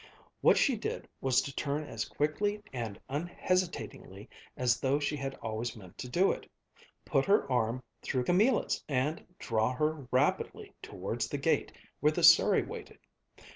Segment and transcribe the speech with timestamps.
[0.41, 5.75] What she did was to turn as quickly and unhesitatingly as though she had always
[5.75, 6.49] meant to do it,
[7.05, 12.63] put her arm through Camilla's and draw her rapidly towards the gate where the surrey
[12.63, 12.97] waited.